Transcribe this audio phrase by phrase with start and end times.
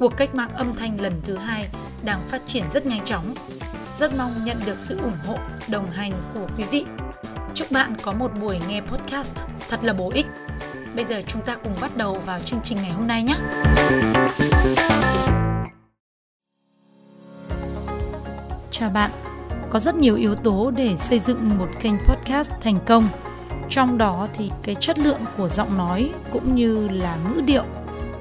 [0.00, 1.68] cuộc cách mạng âm thanh lần thứ hai
[2.04, 3.34] đang phát triển rất nhanh chóng.
[3.98, 6.84] Rất mong nhận được sự ủng hộ, đồng hành của quý vị.
[7.54, 9.32] Chúc bạn có một buổi nghe podcast
[9.68, 10.26] thật là bổ ích.
[10.96, 13.36] Bây giờ chúng ta cùng bắt đầu vào chương trình ngày hôm nay nhé.
[18.70, 19.10] Chào bạn,
[19.70, 23.08] có rất nhiều yếu tố để xây dựng một kênh podcast thành công.
[23.70, 27.64] Trong đó thì cái chất lượng của giọng nói cũng như là ngữ điệu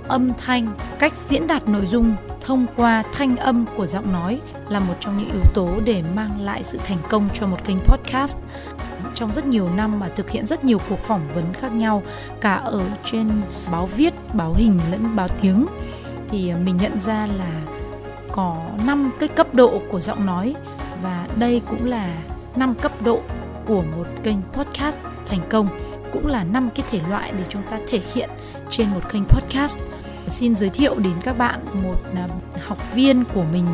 [0.09, 4.79] âm thanh, cách diễn đạt nội dung thông qua thanh âm của giọng nói là
[4.79, 8.37] một trong những yếu tố để mang lại sự thành công cho một kênh podcast.
[9.15, 12.03] Trong rất nhiều năm mà thực hiện rất nhiều cuộc phỏng vấn khác nhau
[12.41, 13.27] cả ở trên
[13.71, 15.65] báo viết, báo hình lẫn báo tiếng
[16.29, 17.61] thì mình nhận ra là
[18.31, 20.55] có 5 cái cấp độ của giọng nói
[21.03, 22.15] và đây cũng là
[22.55, 23.21] 5 cấp độ
[23.65, 25.67] của một kênh podcast thành công
[26.13, 28.29] cũng là năm cái thể loại để chúng ta thể hiện
[28.69, 29.79] trên một kênh podcast
[30.29, 32.27] xin giới thiệu đến các bạn một à,
[32.67, 33.65] học viên của mình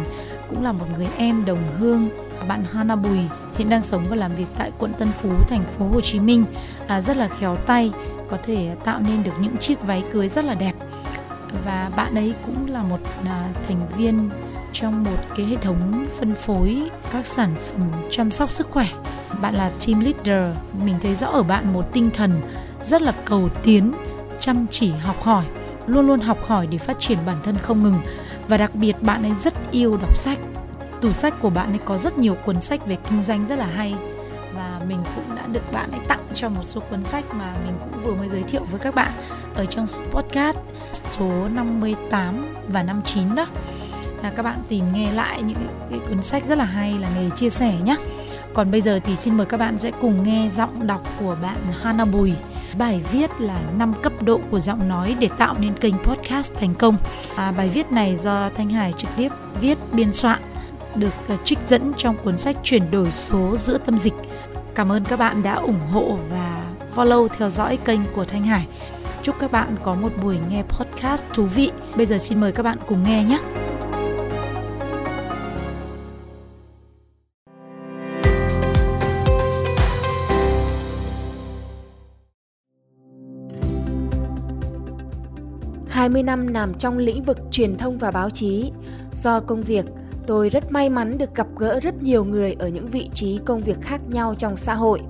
[0.50, 2.10] cũng là một người em đồng hương
[2.48, 3.20] bạn Hana Bùi
[3.58, 6.46] hiện đang sống và làm việc tại quận Tân Phú thành phố Hồ Chí Minh.
[6.88, 7.92] À, rất là khéo tay
[8.30, 10.74] có thể tạo nên được những chiếc váy cưới rất là đẹp.
[11.66, 14.30] Và bạn ấy cũng là một à, thành viên
[14.74, 18.88] trong một cái hệ thống phân phối các sản phẩm chăm sóc sức khỏe.
[19.42, 22.42] Bạn là team leader mình thấy rõ ở bạn một tinh thần
[22.84, 23.92] rất là cầu tiến
[24.40, 25.46] chăm chỉ học hỏi
[25.88, 28.00] luôn luôn học hỏi để phát triển bản thân không ngừng.
[28.48, 30.40] Và đặc biệt, bạn ấy rất yêu đọc sách.
[31.02, 33.66] Tủ sách của bạn ấy có rất nhiều cuốn sách về kinh doanh rất là
[33.66, 33.96] hay.
[34.56, 37.74] Và mình cũng đã được bạn ấy tặng cho một số cuốn sách mà mình
[37.80, 39.12] cũng vừa mới giới thiệu với các bạn
[39.56, 40.58] ở trong số podcast
[41.18, 43.46] số 58 và 59 đó.
[44.24, 45.58] Là các bạn tìm nghe lại những
[45.90, 47.96] cái cuốn sách rất là hay, là nghề chia sẻ nhé
[48.56, 51.58] còn bây giờ thì xin mời các bạn sẽ cùng nghe giọng đọc của bạn
[51.82, 52.34] Hana Bùi.
[52.78, 56.74] Bài viết là 5 cấp độ của giọng nói để tạo nên kênh podcast thành
[56.74, 56.98] công.
[57.36, 59.30] À, bài viết này do Thanh Hải trực tiếp
[59.62, 60.42] viết biên soạn
[60.96, 64.14] được ờ, trích dẫn trong cuốn sách chuyển đổi số giữa tâm dịch.
[64.76, 66.66] Cảm ơn các bạn đã ủng hộ và
[66.96, 68.68] follow theo dõi kênh của Thanh Hải.
[69.24, 71.72] Chúc các bạn có một buổi nghe podcast thú vị.
[71.96, 73.65] Bây giờ xin mời các bạn cùng nghe nhé.
[86.06, 88.72] 20 năm làm trong lĩnh vực truyền thông và báo chí.
[89.14, 89.86] Do công việc,
[90.28, 93.60] tôi rất may mắn được gặp gỡ rất nhiều người ở những vị trí công
[93.60, 95.02] việc khác nhau trong xã hội.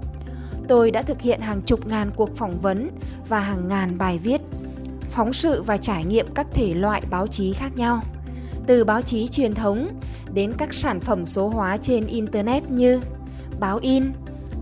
[0.68, 2.90] Tôi đã thực hiện hàng chục ngàn cuộc phỏng vấn
[3.30, 4.42] và hàng ngàn bài viết,
[5.10, 8.02] phóng sự và trải nghiệm các thể loại báo chí khác nhau.
[8.68, 9.90] Từ báo chí truyền thống
[10.34, 13.02] đến các sản phẩm số hóa trên internet như
[13.60, 14.04] báo in,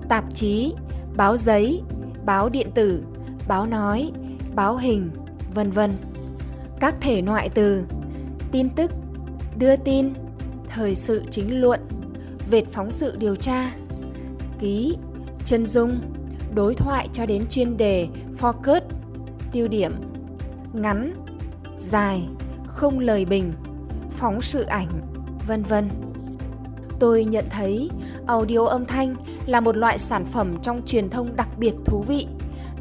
[0.10, 0.74] tạp chí,
[1.18, 1.82] báo giấy,
[2.26, 3.04] báo điện tử,
[3.48, 4.12] báo nói,
[4.56, 5.10] báo hình,
[5.54, 5.98] vân vân
[6.80, 7.86] các thể loại từ
[8.52, 8.92] tin tức,
[9.58, 10.14] đưa tin,
[10.68, 11.80] thời sự chính luận,
[12.50, 13.72] vệt phóng sự điều tra,
[14.60, 14.96] ký,
[15.44, 16.00] chân dung,
[16.56, 18.08] đối thoại cho đến chuyên đề
[18.40, 18.82] focus,
[19.52, 19.92] tiêu điểm,
[20.74, 21.14] ngắn,
[21.76, 22.28] dài,
[22.68, 23.54] không lời bình,
[24.10, 24.90] phóng sự ảnh,
[25.48, 25.90] vân vân.
[27.00, 27.90] Tôi nhận thấy
[28.28, 32.28] audio âm thanh là một loại sản phẩm trong truyền thông đặc biệt thú vị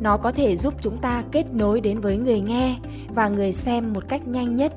[0.02, 2.76] nó có thể giúp chúng ta kết nối đến với người nghe
[3.08, 4.72] và người xem một cách nhanh nhất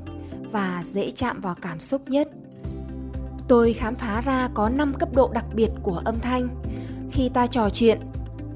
[0.52, 2.30] và dễ chạm vào cảm xúc nhất.
[3.48, 6.48] Tôi khám phá ra có 5 cấp độ đặc biệt của âm thanh
[7.12, 8.00] khi ta trò chuyện,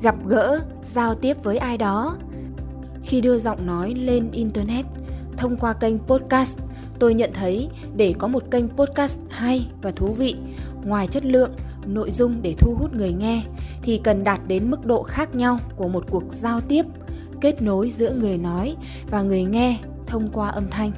[0.02, 2.18] gặp gỡ, giao tiếp với ai đó.
[3.04, 4.86] Khi đưa giọng nói lên internet
[5.38, 6.60] thông qua kênh podcast,
[7.00, 10.36] tôi nhận thấy để có một kênh podcast hay và thú vị,
[10.86, 11.52] ngoài chất lượng,
[11.94, 13.44] nội dung để thu hút người nghe
[13.82, 16.86] thì cần đạt đến mức độ khác nhau của một cuộc giao tiếp
[17.42, 18.76] kết nối giữa người nói
[19.12, 20.92] và người nghe thông qua âm thanh.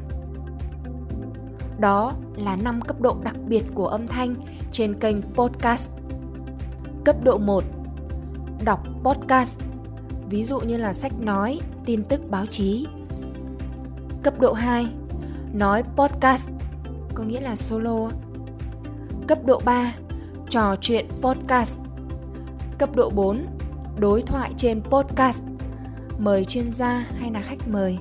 [1.79, 4.35] Đó là 5 cấp độ đặc biệt của âm thanh
[4.71, 5.89] trên kênh podcast.
[7.05, 7.63] Cấp độ 1.
[8.63, 9.59] Đọc podcast,
[10.29, 12.87] ví dụ như là sách nói, tin tức báo chí.
[14.23, 14.87] Cấp độ 2.
[15.53, 16.49] Nói podcast,
[17.13, 18.09] có nghĩa là solo.
[19.27, 19.93] Cấp độ 3.
[20.51, 21.77] Trò chuyện podcast.
[22.77, 23.45] Cấp độ 4
[23.99, 25.43] Đối thoại trên podcast.
[26.17, 27.97] Mời chuyên gia hay là khách mời?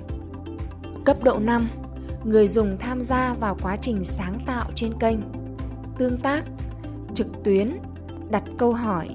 [1.05, 1.69] Cấp độ 5
[2.25, 5.19] người dùng tham gia vào quá trình sáng tạo trên kênh.
[5.99, 6.45] Tương tác,
[7.15, 7.79] trực tuyến,
[8.31, 9.09] đặt câu hỏi,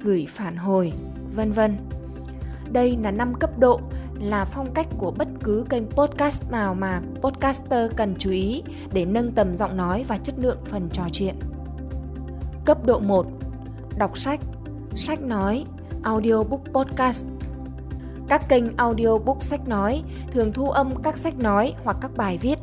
[0.00, 0.92] gửi phản hồi,
[1.36, 1.76] vân vân.
[2.72, 3.80] Đây là năm cấp độ,
[4.20, 8.62] là phong cách của bất cứ kênh podcast nào mà podcaster cần chú ý
[8.92, 11.34] để nâng tầm giọng nói và chất lượng phần trò chuyện.
[12.64, 13.26] Cấp độ 1.
[13.96, 14.40] Đọc sách,
[14.94, 15.64] sách nói,
[16.02, 17.24] audiobook podcast.
[18.28, 22.58] Các kênh audiobook sách nói thường thu âm các sách nói hoặc các bài viết.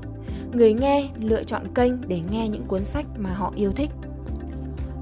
[0.51, 3.89] Người nghe lựa chọn kênh để nghe những cuốn sách mà họ yêu thích.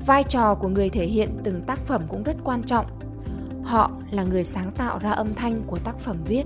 [0.06, 2.86] Vai trò của người thể hiện từng tác phẩm cũng rất quan trọng
[3.68, 6.44] họ là người sáng tạo ra âm thanh của tác phẩm viết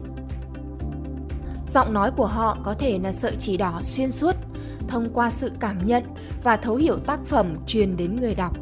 [1.67, 4.35] giọng nói của họ có thể là sợi chỉ đỏ xuyên suốt
[4.87, 6.03] thông qua sự cảm nhận
[6.43, 8.57] và thấu hiểu tác phẩm truyền đến người đọc.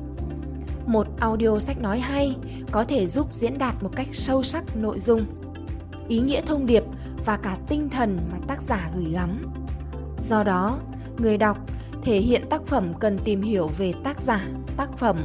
[0.85, 2.35] Một audio sách nói hay
[2.71, 5.25] có thể giúp diễn đạt một cách sâu sắc nội dung,
[6.07, 6.83] ý nghĩa thông điệp
[7.25, 9.45] và cả tinh thần mà tác giả gửi gắm.
[10.19, 10.79] Do đó,
[11.17, 11.57] người đọc
[12.01, 15.17] thể hiện tác phẩm cần tìm hiểu về tác giả, tác phẩm,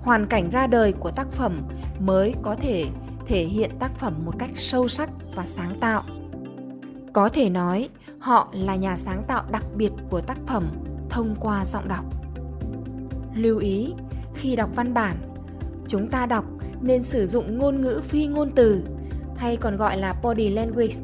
[0.00, 1.62] hoàn cảnh ra đời của tác phẩm
[2.00, 2.86] mới có thể
[3.26, 6.02] thể hiện tác phẩm một cách sâu sắc và sáng tạo
[7.14, 7.88] có thể nói
[8.20, 10.68] họ là nhà sáng tạo đặc biệt của tác phẩm
[11.08, 12.04] thông qua giọng đọc.
[13.34, 13.94] Lưu ý
[14.34, 15.16] khi đọc văn bản
[15.86, 16.44] chúng ta đọc
[16.80, 18.84] nên sử dụng ngôn ngữ phi ngôn từ
[19.36, 20.94] hay còn gọi là body language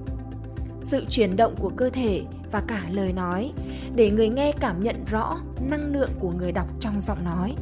[0.80, 2.22] sự chuyển động của cơ thể
[2.52, 3.52] và cả lời nói
[3.94, 7.54] để người nghe cảm nhận rõ năng lượng của người đọc trong giọng nói.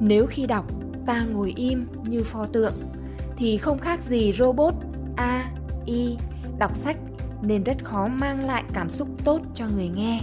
[0.00, 0.66] Nếu khi đọc
[1.06, 2.74] ta ngồi im như pho tượng
[3.36, 4.74] thì không khác gì robot
[5.16, 5.50] A,
[5.84, 6.16] I
[6.58, 6.96] đọc sách
[7.42, 10.20] nên rất khó mang lại cảm xúc tốt cho người nghe.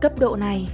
[0.00, 0.68] Cấp độ này,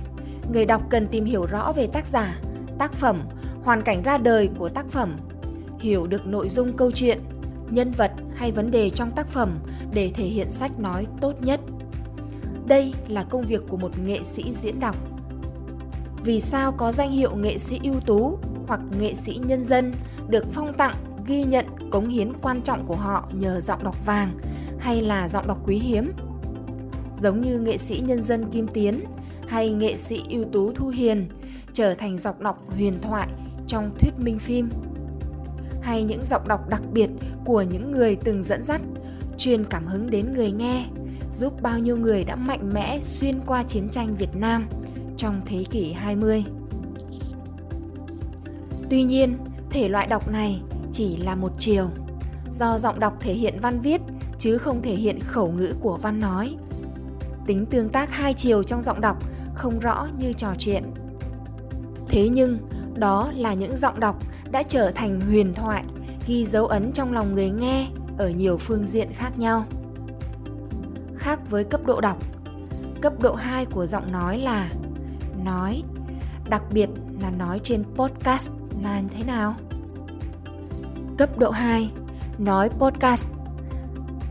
[0.52, 2.38] người đọc cần tìm hiểu rõ về tác giả,
[2.78, 3.20] tác phẩm,
[3.62, 5.16] hoàn cảnh ra đời của tác phẩm,
[5.78, 7.20] hiểu được nội dung câu chuyện,
[7.70, 9.58] nhân vật hay vấn đề trong tác phẩm
[9.92, 11.60] để thể hiện sách nói tốt nhất.
[12.66, 14.96] Đây là công việc của một nghệ sĩ diễn đọc
[16.26, 19.92] vì sao có danh hiệu nghệ sĩ ưu tú hoặc nghệ sĩ nhân dân
[20.28, 20.94] được phong tặng
[21.26, 24.38] ghi nhận cống hiến quan trọng của họ nhờ giọng đọc vàng
[24.78, 26.12] hay là giọng đọc quý hiếm.
[27.12, 29.04] Giống như nghệ sĩ nhân dân Kim Tiến
[29.48, 31.28] hay nghệ sĩ ưu tú Thu Hiền
[31.72, 33.28] trở thành giọng đọc huyền thoại
[33.66, 34.68] trong thuyết minh phim
[35.82, 37.10] hay những giọng đọc đặc biệt
[37.44, 38.80] của những người từng dẫn dắt
[39.38, 40.86] truyền cảm hứng đến người nghe
[41.32, 44.68] giúp bao nhiêu người đã mạnh mẽ xuyên qua chiến tranh Việt Nam
[45.16, 46.44] trong thế kỷ 20.
[48.90, 49.36] Tuy nhiên,
[49.70, 50.60] thể loại đọc này
[50.92, 51.88] chỉ là một chiều,
[52.50, 54.00] do giọng đọc thể hiện văn viết
[54.38, 56.56] chứ không thể hiện khẩu ngữ của văn nói.
[57.46, 59.22] Tính tương tác hai chiều trong giọng đọc
[59.54, 60.84] không rõ như trò chuyện.
[62.08, 62.58] Thế nhưng,
[62.94, 65.84] đó là những giọng đọc đã trở thành huyền thoại,
[66.26, 67.88] ghi dấu ấn trong lòng người nghe
[68.18, 69.64] ở nhiều phương diện khác nhau.
[71.16, 72.18] Khác với cấp độ đọc,
[73.02, 74.70] cấp độ 2 của giọng nói là
[75.44, 75.82] nói,
[76.48, 76.88] đặc biệt
[77.20, 78.50] là nói trên podcast
[78.82, 79.54] là thế nào?
[81.16, 81.90] Cấp độ 2,
[82.38, 83.28] nói podcast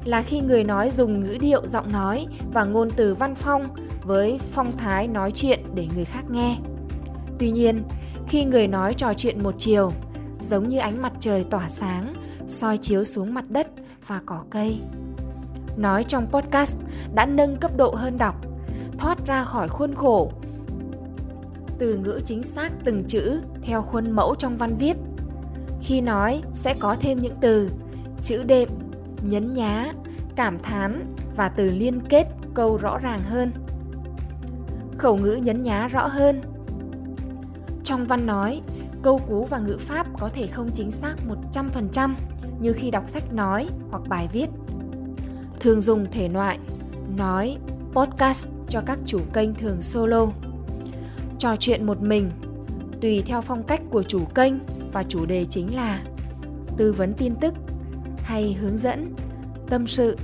[0.04, 3.68] là khi người nói dùng ngữ điệu giọng nói và ngôn từ văn phong
[4.04, 6.58] với phong thái nói chuyện để người khác nghe.
[7.40, 7.84] Tuy nhiên,
[8.28, 9.92] khi người nói trò chuyện một chiều,
[10.40, 12.14] giống như ánh mặt trời tỏa sáng,
[12.48, 13.68] soi chiếu xuống mặt đất
[14.08, 14.80] và cỏ cây.
[15.78, 16.78] Nói trong podcast
[17.16, 18.36] đã nâng cấp độ hơn đọc,
[18.98, 20.32] thoát ra khỏi khuôn khổ
[21.80, 24.98] từ ngữ chính xác từng chữ theo khuôn mẫu trong văn viết.
[25.86, 27.72] Khi nói sẽ có thêm những từ,
[28.22, 28.70] chữ đệm,
[29.22, 29.94] nhấn nhá,
[30.36, 33.52] cảm thán và từ liên kết câu rõ ràng hơn.
[34.98, 36.42] Khẩu ngữ nhấn nhá rõ hơn.
[37.84, 38.62] Trong văn nói,
[39.02, 41.16] câu cú và ngữ pháp có thể không chính xác
[41.54, 42.14] 100%
[42.60, 44.48] như khi đọc sách nói hoặc bài viết.
[45.60, 46.60] Thường dùng thể loại
[47.18, 47.58] nói,
[47.92, 50.28] podcast cho các chủ kênh thường solo
[51.40, 52.32] trò chuyện một mình
[53.02, 54.54] tùy theo phong cách của chủ kênh
[54.96, 56.04] và chủ đề chính là
[56.78, 57.54] tư vấn tin tức
[58.18, 59.16] hay hướng dẫn
[59.70, 60.18] tâm sự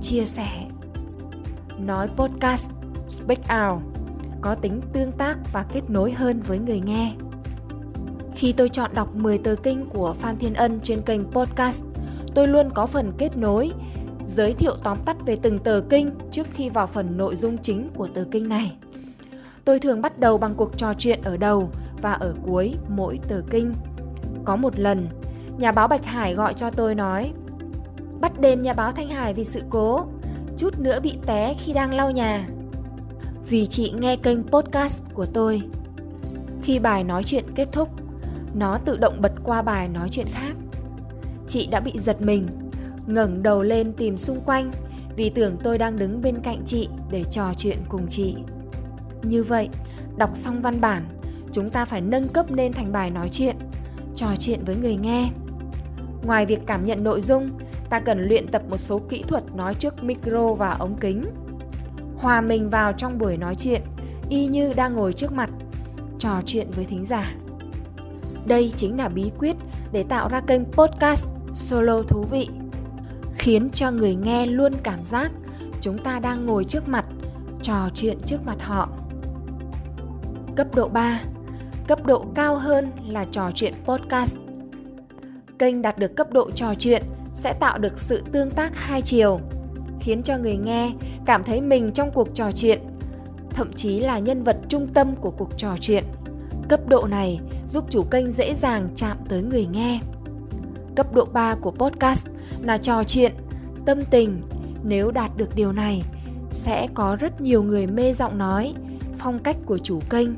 [0.00, 0.66] chia sẻ.
[1.78, 2.70] Nói podcast
[3.06, 3.82] speak out
[4.40, 7.12] có tính tương tác và kết nối hơn với người nghe.
[8.34, 11.84] Khi tôi chọn đọc 10 tờ kinh của Phan Thiên Ân trên kênh podcast,
[12.34, 13.72] tôi luôn có phần kết nối,
[14.26, 17.90] giới thiệu tóm tắt về từng tờ kinh trước khi vào phần nội dung chính
[17.94, 18.76] của tờ kinh này.
[19.64, 21.70] Tôi thường bắt đầu bằng cuộc trò chuyện ở đầu
[22.02, 23.74] và ở cuối mỗi tờ kinh.
[24.44, 25.08] Có một lần,
[25.58, 27.32] nhà báo Bạch Hải gọi cho tôi nói
[28.22, 30.06] Bắt đền nhà báo Thanh Hải vì sự cố,
[30.56, 32.48] chút nữa bị té khi đang lau nhà.
[33.48, 35.62] Vì chị nghe kênh podcast của tôi.
[36.62, 37.88] Khi bài nói chuyện kết thúc,
[38.54, 40.52] nó tự động bật qua bài nói chuyện khác.
[41.46, 42.48] Chị đã bị giật mình,
[43.06, 44.72] ngẩng đầu lên tìm xung quanh
[45.16, 48.36] vì tưởng tôi đang đứng bên cạnh chị để trò chuyện cùng chị.
[49.22, 49.68] Như vậy,
[50.16, 51.02] đọc xong văn bản,
[51.52, 53.56] chúng ta phải nâng cấp lên thành bài nói chuyện,
[54.14, 55.30] trò chuyện với người nghe.
[56.22, 57.50] Ngoài việc cảm nhận nội dung,
[57.90, 61.24] ta cần luyện tập một số kỹ thuật nói trước micro và ống kính.
[62.16, 63.82] Hòa mình vào trong buổi nói chuyện,
[64.28, 65.50] y như đang ngồi trước mặt,
[66.18, 67.34] trò chuyện với thính giả.
[68.46, 69.56] Đây chính là bí quyết
[69.92, 72.48] để tạo ra kênh podcast solo thú vị,
[73.34, 75.32] khiến cho người nghe luôn cảm giác
[75.80, 77.04] chúng ta đang ngồi trước mặt,
[77.62, 78.88] trò chuyện trước mặt họ.
[80.56, 81.20] Cấp độ 3
[81.92, 84.36] Cấp độ cao hơn là trò chuyện podcast.
[85.58, 89.40] Kênh đạt được cấp độ trò chuyện sẽ tạo được sự tương tác hai chiều,
[90.00, 90.92] khiến cho người nghe
[91.26, 92.80] cảm thấy mình trong cuộc trò chuyện,
[93.50, 96.04] thậm chí là nhân vật trung tâm của cuộc trò chuyện.
[96.68, 100.00] Cấp độ này giúp chủ kênh dễ dàng chạm tới người nghe.
[100.96, 102.26] Cấp độ 3 của podcast
[102.60, 103.32] là trò chuyện,
[103.86, 104.42] tâm tình.
[104.84, 106.02] Nếu đạt được điều này,
[106.50, 108.74] sẽ có rất nhiều người mê giọng nói,
[109.18, 110.28] phong cách của chủ kênh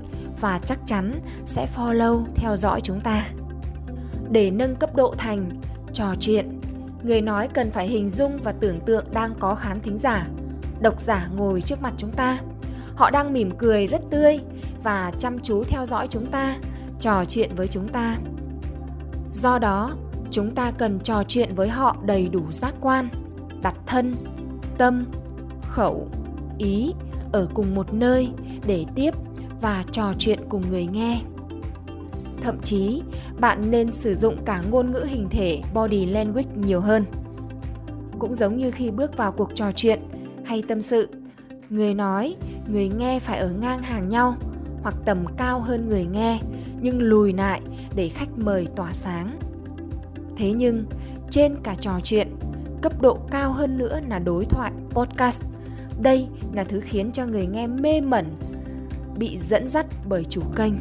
[0.40, 3.26] và chắc chắn sẽ follow theo dõi chúng ta.
[4.30, 5.60] Để nâng cấp độ thành
[5.92, 6.60] trò chuyện,
[7.02, 10.26] người nói cần phải hình dung và tưởng tượng đang có khán thính giả,
[10.80, 12.38] độc giả ngồi trước mặt chúng ta.
[12.96, 14.40] Họ đang mỉm cười rất tươi
[14.82, 16.56] và chăm chú theo dõi chúng ta,
[16.98, 18.16] trò chuyện với chúng ta.
[19.30, 19.94] Do đó,
[20.30, 23.08] chúng ta cần trò chuyện với họ đầy đủ giác quan,
[23.62, 24.16] đặt thân,
[24.78, 25.04] tâm,
[25.68, 26.08] khẩu,
[26.58, 26.94] ý
[27.32, 28.28] ở cùng một nơi
[28.66, 29.10] để tiếp
[29.64, 31.20] và trò chuyện cùng người nghe.
[32.42, 33.02] Thậm chí,
[33.40, 37.04] bạn nên sử dụng cả ngôn ngữ hình thể body language nhiều hơn.
[38.18, 40.00] Cũng giống như khi bước vào cuộc trò chuyện
[40.44, 41.08] hay tâm sự,
[41.70, 44.36] người nói, người nghe phải ở ngang hàng nhau
[44.82, 46.40] hoặc tầm cao hơn người nghe
[46.80, 47.60] nhưng lùi lại
[47.96, 49.38] để khách mời tỏa sáng.
[50.36, 50.84] Thế nhưng,
[51.30, 52.36] trên cả trò chuyện,
[52.82, 55.42] cấp độ cao hơn nữa là đối thoại podcast.
[56.02, 58.26] Đây là thứ khiến cho người nghe mê mẩn
[59.18, 60.74] bị dẫn dắt bởi chủ kênh.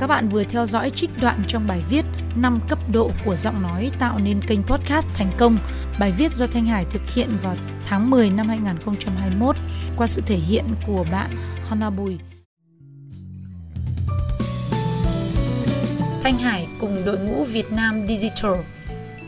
[0.00, 2.04] Các bạn vừa theo dõi trích đoạn trong bài viết
[2.36, 5.58] 5 cấp độ của giọng nói tạo nên kênh podcast thành công.
[6.00, 9.56] Bài viết do Thanh Hải thực hiện vào tháng 10 năm 2021
[9.96, 11.30] qua sự thể hiện của bạn
[11.68, 12.18] Hana Bùi.
[16.22, 18.54] Thanh Hải cùng đội ngũ Việt Nam Digital